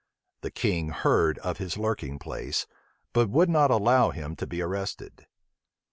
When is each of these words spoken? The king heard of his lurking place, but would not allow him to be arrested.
The 0.41 0.49
king 0.49 0.89
heard 0.89 1.37
of 1.43 1.59
his 1.59 1.77
lurking 1.77 2.17
place, 2.17 2.65
but 3.13 3.29
would 3.29 3.49
not 3.49 3.69
allow 3.69 4.09
him 4.09 4.35
to 4.37 4.47
be 4.47 4.59
arrested. 4.59 5.27